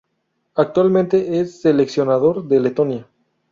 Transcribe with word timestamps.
Actualmente 0.55 1.41
es 1.41 1.61
seleccionador 1.61 2.43
de 2.47 2.59
Letonia. 2.59 3.07